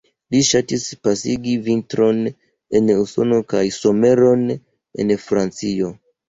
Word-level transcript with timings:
Li 0.35 0.39
ŝatis 0.45 0.85
pasigi 1.07 1.51
vintron 1.67 2.21
en 2.79 2.89
Usono 3.03 3.39
kaj 3.53 3.63
someron 3.77 4.43
en 5.05 5.15
Francio. 5.29 5.93